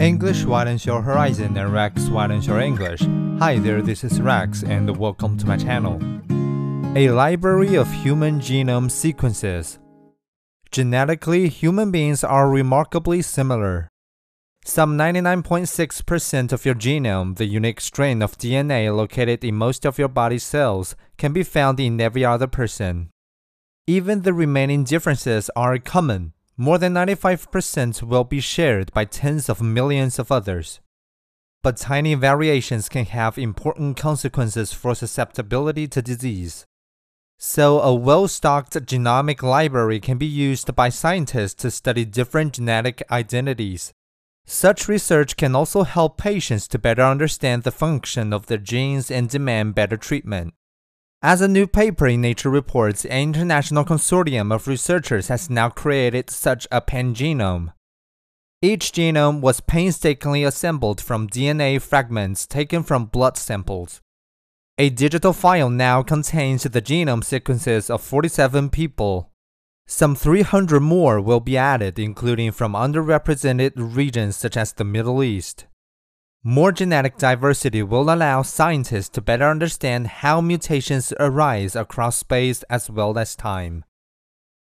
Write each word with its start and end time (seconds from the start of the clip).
English 0.00 0.44
widens 0.44 0.84
your 0.84 1.02
horizon 1.02 1.56
and 1.56 1.72
Rex 1.72 2.08
widens 2.08 2.48
your 2.48 2.58
English. 2.58 3.02
Hi 3.38 3.60
there, 3.60 3.80
this 3.80 4.02
is 4.02 4.20
Rex 4.20 4.64
and 4.64 4.96
welcome 4.96 5.38
to 5.38 5.46
my 5.46 5.56
channel. 5.56 6.00
A 6.96 7.10
library 7.10 7.76
of 7.76 7.92
human 7.92 8.40
genome 8.40 8.90
sequences. 8.90 9.78
Genetically, 10.72 11.48
human 11.48 11.92
beings 11.92 12.24
are 12.24 12.50
remarkably 12.50 13.22
similar. 13.22 13.88
Some 14.64 14.98
99.6% 14.98 16.52
of 16.52 16.64
your 16.64 16.74
genome, 16.74 17.36
the 17.36 17.46
unique 17.46 17.80
strain 17.80 18.20
of 18.20 18.36
DNA 18.36 18.94
located 18.94 19.44
in 19.44 19.54
most 19.54 19.84
of 19.84 19.96
your 19.96 20.08
body 20.08 20.38
cells, 20.38 20.96
can 21.18 21.32
be 21.32 21.44
found 21.44 21.78
in 21.78 22.00
every 22.00 22.24
other 22.24 22.48
person. 22.48 23.10
Even 23.86 24.22
the 24.22 24.34
remaining 24.34 24.82
differences 24.82 25.50
are 25.54 25.78
common, 25.78 26.32
more 26.56 26.78
than 26.78 26.94
95% 26.94 28.02
will 28.02 28.24
be 28.24 28.40
shared 28.40 28.92
by 28.92 29.04
tens 29.04 29.48
of 29.48 29.60
millions 29.60 30.18
of 30.18 30.30
others. 30.30 30.80
But 31.62 31.76
tiny 31.76 32.14
variations 32.14 32.88
can 32.88 33.06
have 33.06 33.38
important 33.38 33.96
consequences 33.96 34.72
for 34.72 34.94
susceptibility 34.94 35.88
to 35.88 36.02
disease. 36.02 36.66
So, 37.38 37.80
a 37.80 37.92
well 37.92 38.28
stocked 38.28 38.74
genomic 38.86 39.42
library 39.42 39.98
can 39.98 40.18
be 40.18 40.26
used 40.26 40.74
by 40.76 40.88
scientists 40.88 41.54
to 41.62 41.70
study 41.70 42.04
different 42.04 42.54
genetic 42.54 43.02
identities. 43.10 43.92
Such 44.46 44.88
research 44.88 45.36
can 45.36 45.54
also 45.54 45.82
help 45.82 46.18
patients 46.18 46.68
to 46.68 46.78
better 46.78 47.02
understand 47.02 47.62
the 47.62 47.72
function 47.72 48.32
of 48.32 48.46
their 48.46 48.58
genes 48.58 49.10
and 49.10 49.28
demand 49.28 49.74
better 49.74 49.96
treatment. 49.96 50.54
As 51.26 51.40
a 51.40 51.48
new 51.48 51.66
paper 51.66 52.06
in 52.06 52.20
Nature 52.20 52.50
reports, 52.50 53.06
an 53.06 53.18
international 53.18 53.82
consortium 53.82 54.54
of 54.54 54.68
researchers 54.68 55.28
has 55.28 55.48
now 55.48 55.70
created 55.70 56.28
such 56.28 56.68
a 56.70 56.82
pangenome. 56.82 57.72
Each 58.60 58.92
genome 58.92 59.40
was 59.40 59.62
painstakingly 59.62 60.44
assembled 60.44 61.00
from 61.00 61.26
DNA 61.26 61.80
fragments 61.80 62.46
taken 62.46 62.82
from 62.82 63.06
blood 63.06 63.38
samples. 63.38 64.02
A 64.76 64.90
digital 64.90 65.32
file 65.32 65.70
now 65.70 66.02
contains 66.02 66.64
the 66.64 66.82
genome 66.82 67.24
sequences 67.24 67.88
of 67.88 68.02
47 68.02 68.68
people. 68.68 69.30
Some 69.86 70.14
300 70.14 70.80
more 70.80 71.22
will 71.22 71.40
be 71.40 71.56
added, 71.56 71.98
including 71.98 72.52
from 72.52 72.74
underrepresented 72.74 73.72
regions 73.76 74.36
such 74.36 74.58
as 74.58 74.74
the 74.74 74.84
Middle 74.84 75.22
East. 75.22 75.64
More 76.46 76.72
genetic 76.72 77.16
diversity 77.16 77.82
will 77.82 78.12
allow 78.12 78.42
scientists 78.42 79.08
to 79.14 79.22
better 79.22 79.48
understand 79.48 80.06
how 80.06 80.42
mutations 80.42 81.10
arise 81.18 81.74
across 81.74 82.18
space 82.18 82.62
as 82.64 82.90
well 82.90 83.18
as 83.18 83.34
time. 83.34 83.82